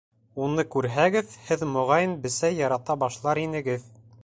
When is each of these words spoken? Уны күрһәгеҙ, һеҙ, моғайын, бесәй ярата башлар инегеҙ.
Уны 0.45 0.63
күрһәгеҙ, 0.75 1.35
һеҙ, 1.51 1.65
моғайын, 1.75 2.17
бесәй 2.25 2.59
ярата 2.63 2.99
башлар 3.07 3.45
инегеҙ. 3.47 3.89